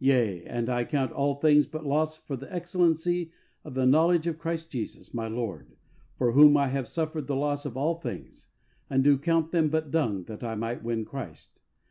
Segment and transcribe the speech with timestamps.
[0.00, 3.32] Yea, and I count all things but loss for the excellency
[3.64, 5.68] of the knowledge of Christ Jesus, my Lord,
[6.18, 8.44] for whom I have suffered the loss of all things,
[8.90, 11.62] and do count them but dung that I might win Christ.